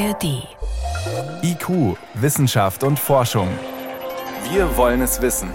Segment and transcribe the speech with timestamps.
[0.00, 0.48] ARD.
[1.42, 3.48] IQ, Wissenschaft und Forschung.
[4.50, 5.50] Wir wollen es wissen.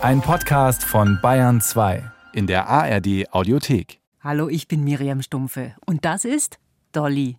[0.00, 2.02] Ein Podcast von Bayern 2
[2.32, 4.00] in der ARD Audiothek.
[4.22, 6.58] Hallo, ich bin Miriam Stumpfe und das ist
[6.92, 7.36] Dolly.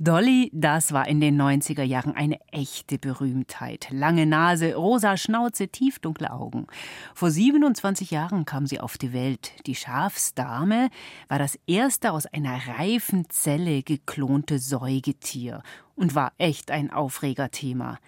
[0.00, 3.88] Dolly, das war in den 90er Jahren eine echte Berühmtheit.
[3.90, 6.68] Lange Nase, rosa Schnauze, tiefdunkle Augen.
[7.14, 9.50] Vor 27 Jahren kam sie auf die Welt.
[9.66, 10.90] Die Schafsdame
[11.26, 15.64] war das erste aus einer reifen Zelle geklonte Säugetier
[15.96, 17.98] und war echt ein Aufregerthema.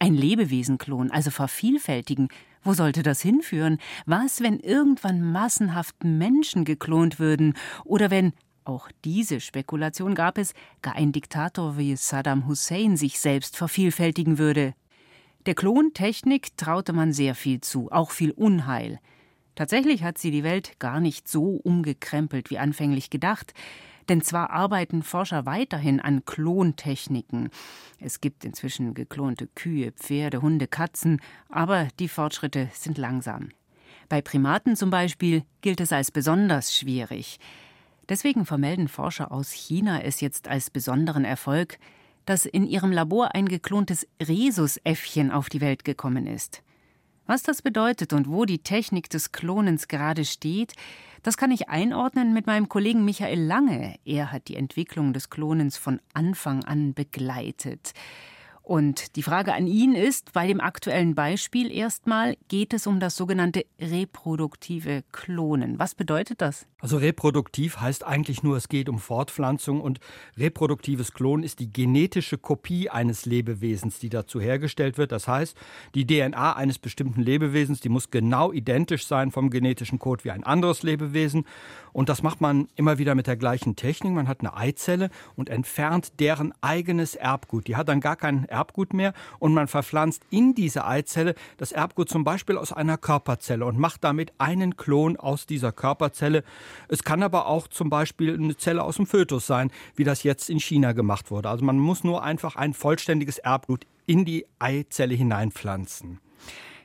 [0.00, 2.30] Ein Lebewesenklon, also vervielfältigen,
[2.64, 3.78] wo sollte das hinführen?
[4.06, 8.32] Was, wenn irgendwann massenhaft Menschen geklont würden oder wenn
[8.68, 14.74] auch diese Spekulation gab es, gar ein Diktator wie Saddam Hussein sich selbst vervielfältigen würde.
[15.46, 19.00] Der Klontechnik traute man sehr viel zu, auch viel Unheil.
[19.54, 23.54] Tatsächlich hat sie die Welt gar nicht so umgekrempelt wie anfänglich gedacht,
[24.08, 27.50] denn zwar arbeiten Forscher weiterhin an Klontechniken.
[27.98, 33.48] Es gibt inzwischen geklonte Kühe, Pferde, Hunde, Katzen, aber die Fortschritte sind langsam.
[34.08, 37.38] Bei Primaten zum Beispiel gilt es als besonders schwierig.
[38.08, 41.78] Deswegen vermelden Forscher aus China es jetzt als besonderen Erfolg,
[42.24, 46.62] dass in ihrem Labor ein geklontes Rhesusäffchen auf die Welt gekommen ist.
[47.26, 50.72] Was das bedeutet und wo die Technik des Klonens gerade steht,
[51.22, 53.96] das kann ich einordnen mit meinem Kollegen Michael Lange.
[54.06, 57.92] Er hat die Entwicklung des Klonens von Anfang an begleitet.
[58.68, 63.16] Und die Frage an ihn ist, bei dem aktuellen Beispiel erstmal, geht es um das
[63.16, 65.78] sogenannte reproduktive Klonen.
[65.78, 66.66] Was bedeutet das?
[66.78, 70.00] Also reproduktiv heißt eigentlich nur, es geht um Fortpflanzung und
[70.36, 75.12] reproduktives Klonen ist die genetische Kopie eines Lebewesens, die dazu hergestellt wird.
[75.12, 75.56] Das heißt,
[75.94, 80.44] die DNA eines bestimmten Lebewesens, die muss genau identisch sein vom genetischen Code wie ein
[80.44, 81.46] anderes Lebewesen.
[81.94, 84.12] Und das macht man immer wieder mit der gleichen Technik.
[84.12, 87.66] Man hat eine Eizelle und entfernt deren eigenes Erbgut.
[87.66, 88.57] Die hat dann gar kein Erbgut
[88.92, 93.78] mehr und man verpflanzt in diese Eizelle das Erbgut zum Beispiel aus einer Körperzelle und
[93.78, 96.44] macht damit einen Klon aus dieser Körperzelle.
[96.88, 100.50] Es kann aber auch zum Beispiel eine Zelle aus dem Fötus sein, wie das jetzt
[100.50, 101.48] in China gemacht wurde.
[101.48, 106.20] Also man muss nur einfach ein vollständiges Erbgut in die Eizelle hineinpflanzen.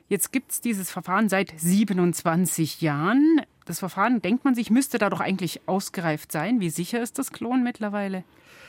[0.08, 3.40] Jetzt gibt es dieses Verfahren seit 27 Jahren.
[3.64, 6.60] Das Verfahren, denkt man sich, müsste da doch eigentlich ausgereift sein.
[6.60, 8.22] Wie sicher ist das Klon mittlerweile?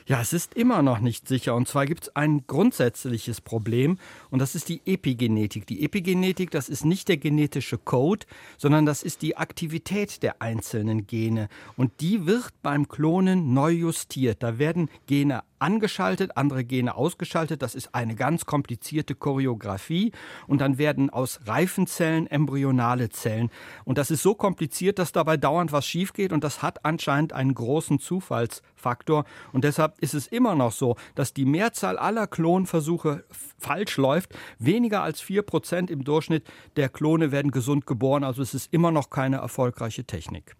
[0.08, 1.56] Ja, es ist immer noch nicht sicher.
[1.56, 3.98] Und zwar gibt es ein grundsätzliches Problem
[4.30, 5.66] und das ist die Epigenetik.
[5.66, 8.26] Die Epigenetik, das ist nicht der genetische Code,
[8.58, 11.50] sondern das ist die Aktivität der einzelnen Gene.
[11.76, 14.44] Und die wird beim Klonen neu justiert.
[14.44, 17.62] Da werden Gene angeschaltet, andere Gene ausgeschaltet.
[17.62, 20.12] Das ist eine ganz komplizierte Choreografie.
[20.48, 23.50] Und dann werden aus reifen Zellen embryonale Zellen.
[23.84, 26.32] Und das ist so kompliziert, dass dabei dauernd was schief geht.
[26.32, 28.00] Und das hat anscheinend einen großen
[28.86, 29.26] Zufallsfaktor.
[29.52, 33.26] Und deshalb ist es immer noch so, dass die Mehrzahl aller Klonversuche
[33.58, 34.34] falsch läuft.
[34.60, 38.24] Weniger als vier Prozent im Durchschnitt der Klone werden gesund geboren.
[38.24, 40.56] Also es ist immer noch keine erfolgreiche Technik.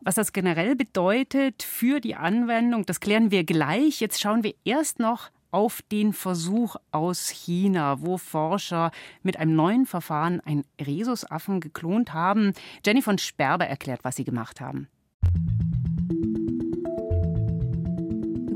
[0.00, 4.00] Was das generell bedeutet für die Anwendung, das klären wir gleich.
[4.00, 8.90] Jetzt schauen wir erst noch auf den Versuch aus China, wo Forscher
[9.22, 12.52] mit einem neuen Verfahren einen Rhesusaffen geklont haben.
[12.84, 14.88] Jenny von Sperber erklärt, was sie gemacht haben.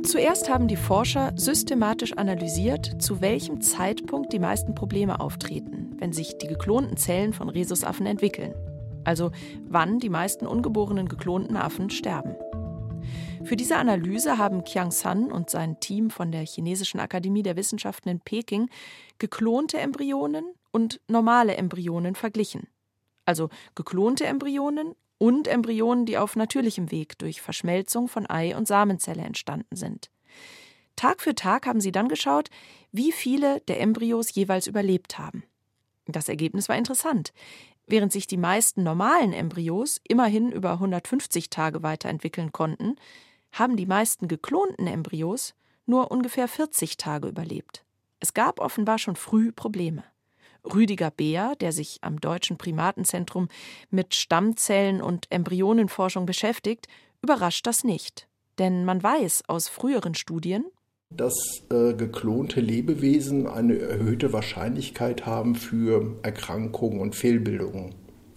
[0.09, 6.39] Zuerst haben die Forscher systematisch analysiert, zu welchem Zeitpunkt die meisten Probleme auftreten, wenn sich
[6.39, 8.55] die geklonten Zellen von Rhesusaffen entwickeln
[9.09, 9.31] also
[9.67, 12.37] wann die meisten ungeborenen geklonten Affen sterben.
[13.43, 18.11] Für diese Analyse haben Qiang San und sein Team von der Chinesischen Akademie der Wissenschaften
[18.11, 18.69] in Peking
[19.19, 22.69] geklonte Embryonen und normale Embryonen verglichen.
[23.25, 29.23] Also geklonte Embryonen und Embryonen, die auf natürlichem Weg durch Verschmelzung von Ei und Samenzelle
[29.23, 30.11] entstanden sind.
[30.97, 32.49] Tag für Tag haben sie dann geschaut,
[32.91, 35.45] wie viele der Embryos jeweils überlebt haben.
[36.07, 37.33] Das Ergebnis war interessant.
[37.87, 42.97] Während sich die meisten normalen Embryos immerhin über 150 Tage weiterentwickeln konnten,
[43.53, 45.55] haben die meisten geklonten Embryos
[45.87, 47.85] nur ungefähr 40 Tage überlebt.
[48.21, 50.05] Es gab offenbar schon früh Probleme.
[50.65, 53.49] Rüdiger Beer, der sich am Deutschen Primatenzentrum
[53.91, 56.87] mit Stammzellen und Embryonenforschung beschäftigt,
[57.23, 58.29] überrascht das nicht.
[58.59, 60.65] Denn man weiß aus früheren Studien,
[61.11, 61.35] dass
[61.71, 67.95] äh, geklonte Lebewesen eine erhöhte Wahrscheinlichkeit haben für Erkrankungen und Fehlbildungen.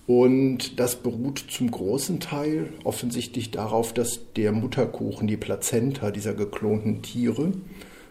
[0.07, 7.01] Und das beruht zum großen Teil offensichtlich darauf, dass der Mutterkuchen, die Plazenta dieser geklonten
[7.01, 7.51] Tiere,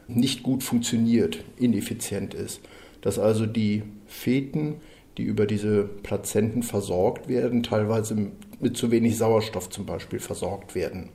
[0.06, 2.60] nicht gut funktioniert, ineffizient ist.
[3.00, 4.81] Dass also die Feten,
[5.17, 11.11] die über diese Plazenten versorgt werden, teilweise mit zu wenig Sauerstoff zum Beispiel versorgt werden.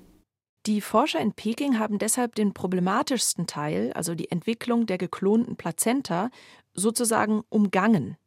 [0.65, 6.31] Die Forscher in Peking haben deshalb den problematischsten Teil, also die Entwicklung der geklonten Plazenta,
[6.73, 8.17] sozusagen umgangen.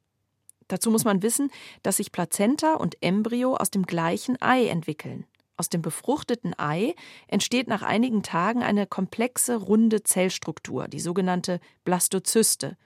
[0.69, 1.51] Dazu muss man wissen,
[1.83, 5.27] dass sich Plazenta und Embryo aus dem gleichen Ei entwickeln.
[5.57, 6.95] Aus dem befruchteten Ei
[7.27, 12.77] entsteht nach einigen Tagen eine komplexe runde Zellstruktur, die sogenannte Blastozyste.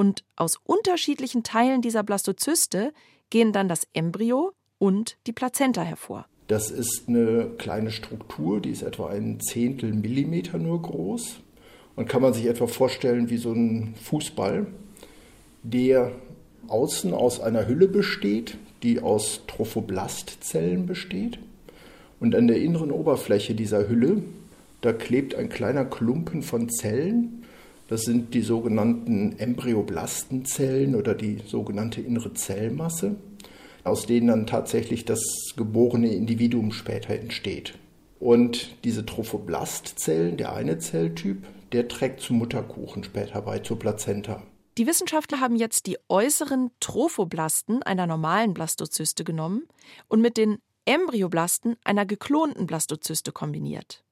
[0.00, 2.94] Und aus unterschiedlichen Teilen dieser Blastozyste
[3.28, 6.24] gehen dann das Embryo und die Plazenta hervor.
[6.48, 11.40] Das ist eine kleine Struktur, die ist etwa ein Zehntel Millimeter nur groß
[11.96, 14.68] und kann man sich etwa vorstellen wie so ein Fußball,
[15.64, 16.12] der
[16.68, 21.38] außen aus einer Hülle besteht, die aus Trophoblastzellen besteht.
[22.20, 24.22] Und an der inneren Oberfläche dieser Hülle,
[24.80, 27.39] da klebt ein kleiner Klumpen von Zellen.
[27.90, 33.16] Das sind die sogenannten Embryoblastenzellen oder die sogenannte innere Zellmasse,
[33.82, 35.20] aus denen dann tatsächlich das
[35.56, 37.74] geborene Individuum später entsteht.
[38.20, 44.40] Und diese Trophoblastzellen, der eine Zelltyp, der trägt zum Mutterkuchen später bei, zur Plazenta.
[44.78, 49.64] Die Wissenschaftler haben jetzt die äußeren Trophoblasten einer normalen Blastozyste genommen
[50.06, 54.04] und mit den Embryoblasten einer geklonten Blastozyste kombiniert.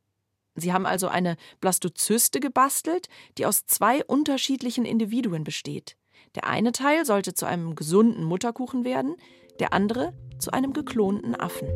[0.60, 5.96] Sie haben also eine Blastozyste gebastelt, die aus zwei unterschiedlichen Individuen besteht.
[6.34, 9.16] Der eine Teil sollte zu einem gesunden Mutterkuchen werden,
[9.60, 11.68] der andere zu einem geklonten Affen.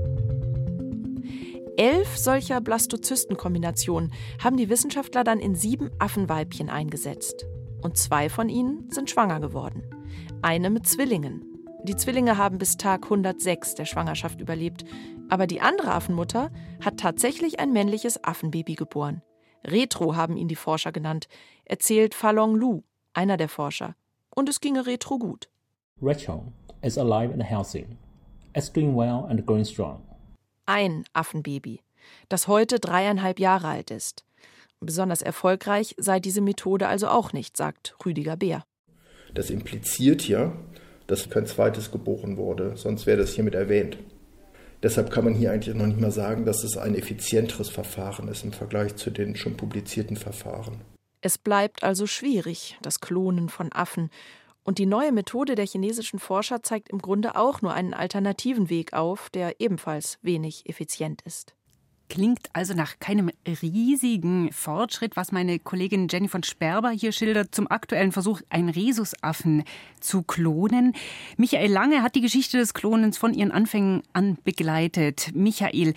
[1.76, 4.12] Elf solcher Blastozystenkombinationen
[4.42, 7.46] haben die Wissenschaftler dann in sieben Affenweibchen eingesetzt.
[7.80, 9.82] Und zwei von ihnen sind schwanger geworden.
[10.42, 11.51] Eine mit Zwillingen.
[11.84, 14.84] Die Zwillinge haben bis Tag 106 der Schwangerschaft überlebt,
[15.28, 19.20] aber die andere Affenmutter hat tatsächlich ein männliches Affenbaby geboren.
[19.64, 21.28] Retro haben ihn die Forscher genannt,
[21.64, 22.82] erzählt Falong Lu,
[23.14, 23.96] einer der Forscher.
[24.30, 25.48] Und es ginge Retro gut.
[26.00, 26.52] Rachel
[26.82, 27.86] is alive and healthy.
[28.54, 30.02] It's doing well and growing strong.
[30.66, 31.80] Ein Affenbaby,
[32.28, 34.24] das heute dreieinhalb Jahre alt ist.
[34.78, 38.64] Besonders erfolgreich sei diese Methode also auch nicht, sagt Rüdiger Beer.
[39.34, 40.52] Das impliziert ja,
[41.12, 43.98] dass kein zweites geboren wurde, sonst wäre das hiermit erwähnt.
[44.82, 48.44] Deshalb kann man hier eigentlich noch nicht mal sagen, dass es ein effizienteres Verfahren ist
[48.44, 50.80] im Vergleich zu den schon publizierten Verfahren.
[51.20, 54.08] Es bleibt also schwierig, das Klonen von Affen.
[54.64, 58.94] Und die neue Methode der chinesischen Forscher zeigt im Grunde auch nur einen alternativen Weg
[58.94, 61.54] auf, der ebenfalls wenig effizient ist.
[62.12, 67.70] Klingt also nach keinem riesigen Fortschritt, was meine Kollegin Jenny von Sperber hier schildert, zum
[67.70, 69.64] aktuellen Versuch, einen Rhesusaffen
[69.98, 70.92] zu klonen.
[71.38, 75.30] Michael Lange hat die Geschichte des Klonens von ihren Anfängen an begleitet.
[75.34, 75.94] Michael,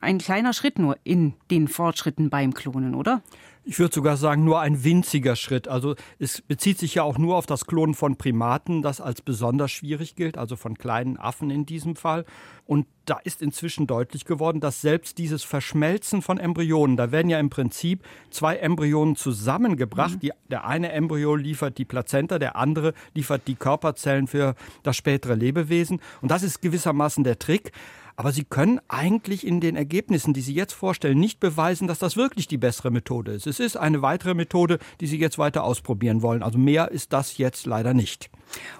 [0.00, 3.22] ein kleiner Schritt nur in den Fortschritten beim Klonen, oder?
[3.68, 5.66] Ich würde sogar sagen, nur ein winziger Schritt.
[5.66, 9.72] Also es bezieht sich ja auch nur auf das Klonen von Primaten, das als besonders
[9.72, 12.24] schwierig gilt, also von kleinen Affen in diesem Fall.
[12.64, 17.40] Und da ist inzwischen deutlich geworden, dass selbst dieses Verschmelzen von Embryonen, da werden ja
[17.40, 20.14] im Prinzip zwei Embryonen zusammengebracht.
[20.14, 20.20] Mhm.
[20.20, 24.54] Die, der eine Embryo liefert die Plazenta, der andere liefert die Körperzellen für
[24.84, 26.00] das spätere Lebewesen.
[26.20, 27.72] Und das ist gewissermaßen der Trick.
[28.16, 32.16] Aber Sie können eigentlich in den Ergebnissen, die Sie jetzt vorstellen, nicht beweisen, dass das
[32.16, 33.46] wirklich die bessere Methode ist.
[33.46, 36.42] Es ist eine weitere Methode, die Sie jetzt weiter ausprobieren wollen.
[36.42, 38.30] Also mehr ist das jetzt leider nicht.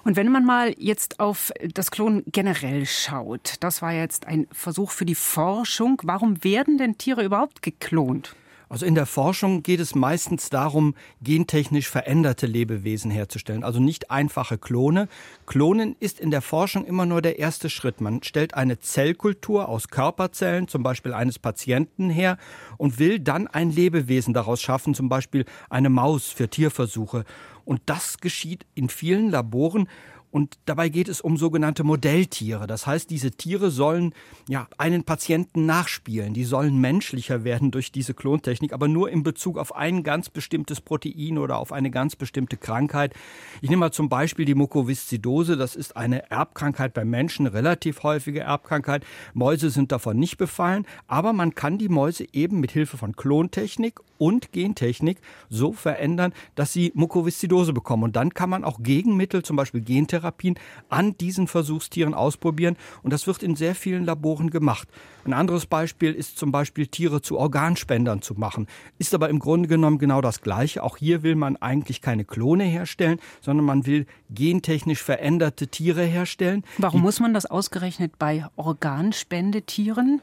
[0.03, 4.89] Und wenn man mal jetzt auf das Klonen generell schaut, das war jetzt ein Versuch
[4.89, 6.01] für die Forschung.
[6.03, 8.35] Warum werden denn Tiere überhaupt geklont?
[8.69, 14.57] Also in der Forschung geht es meistens darum, gentechnisch veränderte Lebewesen herzustellen, also nicht einfache
[14.57, 15.07] Klone.
[15.45, 18.01] Klonen ist in der Forschung immer nur der erste Schritt.
[18.01, 22.37] Man stellt eine Zellkultur aus Körperzellen, zum Beispiel eines Patienten her,
[22.77, 27.23] und will dann ein Lebewesen daraus schaffen, zum Beispiel eine Maus für Tierversuche.
[27.63, 29.89] Und das geschieht in vielen Laboren
[30.29, 32.67] und dabei geht es um sogenannte Modelltiere.
[32.67, 34.13] Das heißt, diese Tiere sollen
[34.49, 36.33] ja einen Patienten nachspielen.
[36.33, 40.81] Die sollen menschlicher werden durch diese Klontechnik, aber nur in Bezug auf ein ganz bestimmtes
[40.81, 43.13] Protein oder auf eine ganz bestimmte Krankheit.
[43.61, 45.55] Ich nehme mal zum Beispiel die Mukoviszidose.
[45.55, 49.05] Das ist eine Erbkrankheit bei Menschen, relativ häufige Erbkrankheit.
[49.33, 54.01] Mäuse sind davon nicht befallen, aber man kann die Mäuse eben mit Hilfe von Klontechnik
[54.17, 55.19] und Gentechnik
[55.49, 58.03] so verändern, dass sie Mukoviszidose bekommen.
[58.03, 59.81] Und dann kann man auch Gegenmittel, zum Beispiel
[60.17, 60.55] Gentherapien,
[60.89, 62.77] an diesen Versuchstieren ausprobieren.
[63.03, 64.87] Und das wird in sehr vielen Laboren gemacht.
[65.27, 68.65] Ein anderes Beispiel ist zum Beispiel Tiere zu Organspendern zu machen.
[68.97, 70.83] Ist aber im Grunde genommen genau das Gleiche.
[70.83, 76.63] Auch hier will man eigentlich keine Klone herstellen, sondern man will gentechnisch veränderte Tiere herstellen.
[76.77, 80.21] Warum muss man das ausgerechnet bei Organspendetieren?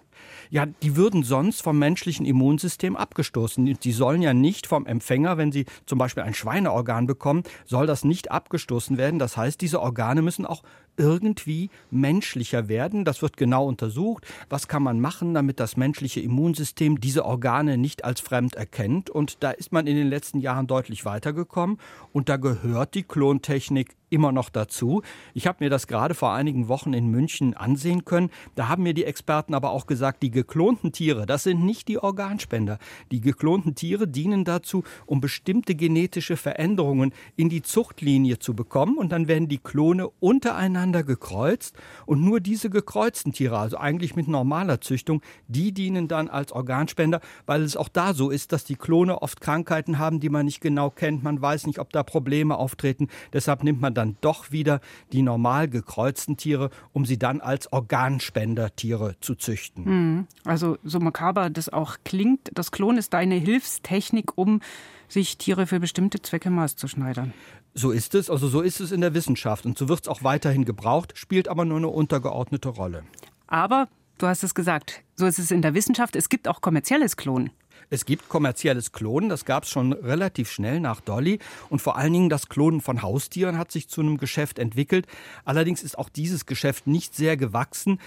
[0.51, 3.65] Ja, die würden sonst vom menschlichen Immunsystem abgestoßen.
[3.65, 8.05] Die sollen ja nicht vom Empfänger, wenn sie zum Beispiel ein Schweineorgan bekommen, soll das
[8.05, 9.19] nicht abgestoßen werden.
[9.19, 10.63] Das heißt, diese Organe müssen auch
[10.97, 13.05] irgendwie menschlicher werden.
[13.05, 14.27] Das wird genau untersucht.
[14.49, 19.11] Was kann man machen, damit das menschliche Immunsystem diese Organe nicht als fremd erkennt?
[19.11, 21.79] Und da ist man in den letzten Jahren deutlich weitergekommen.
[22.13, 25.03] Und da gehört die Klontechnik immer noch dazu.
[25.35, 28.31] Ich habe mir das gerade vor einigen Wochen in München ansehen können.
[28.55, 31.99] Da haben mir die Experten aber auch gesagt, die geklonten Tiere, das sind nicht die
[31.99, 32.79] Organspender.
[33.11, 38.99] Die geklonten Tiere dienen dazu, um bestimmte genetische Veränderungen in die Zuchtlinie zu bekommen.
[38.99, 41.77] Und dann werden die Klone untereinander gekreuzt.
[42.07, 47.21] Und nur diese gekreuzten Tiere, also eigentlich mit normaler Züchtung, die dienen dann als Organspender,
[47.47, 50.61] weil es auch da so ist, dass die Klone oft Krankheiten haben, die man nicht
[50.61, 51.23] genau kennt.
[51.23, 53.09] Man weiß nicht, ob da Probleme auftreten.
[53.33, 54.81] Deshalb nimmt man dann dann doch wieder
[55.13, 59.85] die normal gekreuzten Tiere, um sie dann als Organspendertiere zu züchten.
[59.85, 60.27] Hm.
[60.45, 64.61] Also so makaber das auch klingt, das Klon ist eine Hilfstechnik, um
[65.09, 67.33] sich Tiere für bestimmte Zwecke maßzuschneidern.
[67.75, 70.23] So ist es, also so ist es in der Wissenschaft und so wird es auch
[70.23, 73.05] weiterhin gebraucht, spielt aber nur eine untergeordnete Rolle.
[73.47, 77.16] Aber, du hast es gesagt, so ist es in der Wissenschaft, es gibt auch kommerzielles
[77.16, 77.50] Klonen.
[77.90, 81.38] Es gibt kommerzielles Klonen, das gab es schon relativ schnell nach Dolly.
[81.68, 85.06] Und vor allen Dingen das Klonen von Haustieren hat sich zu einem Geschäft entwickelt.
[85.44, 88.00] Allerdings ist auch dieses Geschäft nicht sehr gewachsen.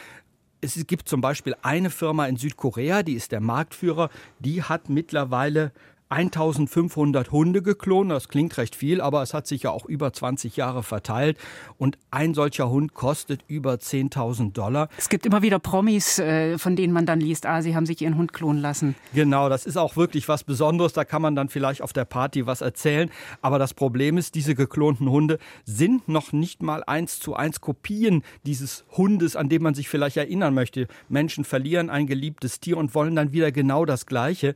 [0.62, 4.10] Es gibt zum Beispiel eine Firma in Südkorea, die ist der Marktführer,
[4.40, 5.72] die hat mittlerweile
[6.10, 8.12] 1500 Hunde geklont.
[8.12, 11.38] Das klingt recht viel, aber es hat sich ja auch über 20 Jahre verteilt.
[11.78, 14.90] Und ein solcher Hund kostet über 10.000 Dollar.
[14.98, 18.02] Es gibt immer wieder Promis, äh, von denen man dann liest, ah, sie haben sich
[18.02, 18.96] ihren Hund klonen lassen.
[19.14, 20.94] Genau, das ist auch wirklich was Besonderes.
[20.94, 23.10] Da kann man dann vielleicht auf der Party was erzählen.
[23.42, 28.24] Aber das Problem ist, diese geklonten Hunde sind noch nicht mal eins zu eins Kopien
[28.46, 30.88] dieses Hundes, an dem man sich vielleicht erinnern möchte.
[31.10, 34.56] Menschen verlieren ein geliebtes Tier und wollen dann wieder genau das Gleiche.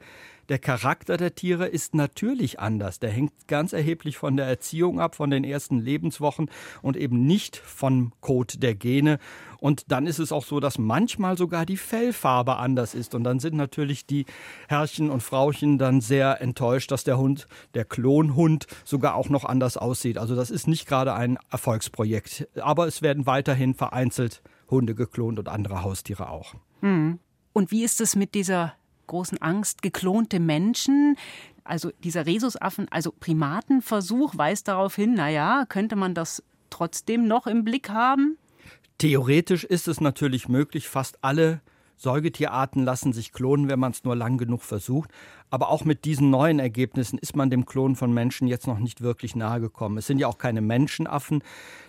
[0.52, 3.00] Der Charakter der Tiere ist natürlich anders.
[3.00, 6.50] Der hängt ganz erheblich von der Erziehung ab, von den ersten Lebenswochen
[6.82, 9.18] und eben nicht vom Code der Gene.
[9.62, 13.16] Und dann ist es auch so, dass manchmal sogar die Fellfarbe anders ist.
[13.16, 14.26] Und dann sind natürlich die
[14.68, 19.78] Herrchen und Frauchen dann sehr enttäuscht, dass der Hund, der Klonhund, sogar auch noch anders
[19.78, 20.18] aussieht.
[20.18, 22.50] Also das ist nicht gerade ein Erfolgsprojekt.
[22.60, 26.56] Aber es werden weiterhin vereinzelt Hunde geklont und andere Haustiere auch.
[26.82, 27.20] Hm.
[27.54, 28.74] Und wie ist es mit dieser
[29.12, 31.18] großen Angst geklonte Menschen.
[31.64, 37.64] Also dieser Rhesusaffen, also Primatenversuch weist darauf hin, naja, könnte man das trotzdem noch im
[37.64, 38.38] Blick haben?
[38.98, 41.62] Theoretisch ist es natürlich möglich, fast alle
[42.02, 45.12] Säugetierarten lassen sich klonen, wenn man es nur lang genug versucht.
[45.52, 49.02] Aber auch mit diesen neuen Ergebnissen ist man dem Klonen von Menschen jetzt noch nicht
[49.02, 50.00] wirklich nahe gekommen.
[50.00, 51.44] Es sind ja auch keine Menschenaffen.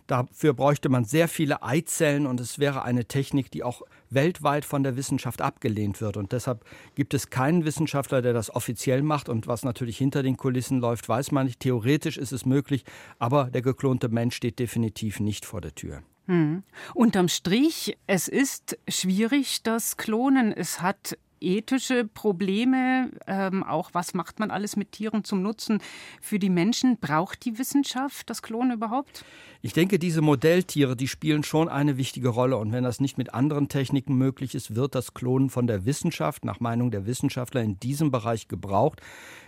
[0.06, 4.82] Dafür bräuchte man sehr viele Eizellen und es wäre eine Technik, die auch weltweit von
[4.82, 6.18] der Wissenschaft abgelehnt wird.
[6.18, 6.64] Und deshalb
[6.94, 9.30] gibt es keinen Wissenschaftler, der das offiziell macht.
[9.30, 11.60] Und was natürlich hinter den Kulissen läuft, weiß man nicht.
[11.60, 12.84] Theoretisch ist es möglich,
[13.18, 16.02] aber der geklonte Mensch steht definitiv nicht vor der Tür.
[16.26, 16.62] Hm.
[16.94, 20.52] Unterm Strich, es ist schwierig, das Klonen.
[20.52, 25.80] Es hat ethische Probleme, ähm, auch was macht man alles mit Tieren zum Nutzen
[26.20, 26.98] für die Menschen?
[26.98, 29.24] Braucht die Wissenschaft das Klonen überhaupt?
[29.60, 32.56] Ich denke, diese Modelltiere, die spielen schon eine wichtige Rolle.
[32.56, 36.44] Und wenn das nicht mit anderen Techniken möglich ist, wird das Klonen von der Wissenschaft,
[36.44, 39.00] nach Meinung der Wissenschaftler, in diesem Bereich gebraucht.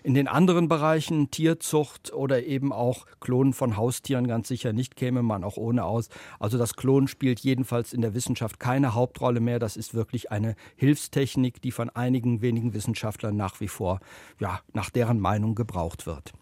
[0.05, 5.23] In den anderen Bereichen, Tierzucht oder eben auch Klonen von Haustieren, ganz sicher nicht, käme
[5.23, 6.11] man auch ohne aus.
[6.39, 9.59] Also das Klonen spielt jedenfalls in der Wissenschaft keine Hauptrolle mehr.
[9.59, 13.99] Das ist wirklich eine Hilfstechnik, die von einigen wenigen Wissenschaftlern nach wie vor,
[14.39, 16.33] ja, nach deren Meinung gebraucht wird.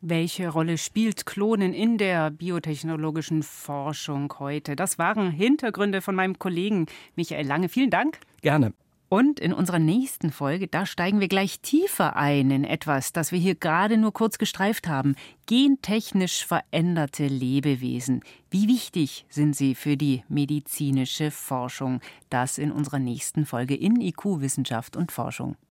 [0.00, 4.76] Welche Rolle spielt Klonen in der biotechnologischen Forschung heute?
[4.76, 6.86] Das waren Hintergründe von meinem Kollegen
[7.16, 7.68] Michael Lange.
[7.68, 8.20] Vielen Dank.
[8.40, 8.72] Gerne.
[9.12, 13.40] Und in unserer nächsten Folge, da steigen wir gleich tiefer ein in etwas, das wir
[13.40, 15.16] hier gerade nur kurz gestreift haben.
[15.46, 18.22] Gentechnisch veränderte Lebewesen.
[18.50, 22.00] Wie wichtig sind sie für die medizinische Forschung?
[22.28, 25.56] Das in unserer nächsten Folge in IQ Wissenschaft und Forschung.